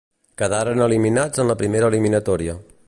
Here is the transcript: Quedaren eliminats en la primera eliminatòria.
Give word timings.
Quedaren 0.41 0.81
eliminats 0.85 1.43
en 1.45 1.51
la 1.53 1.59
primera 1.63 1.93
eliminatòria. 1.95 2.57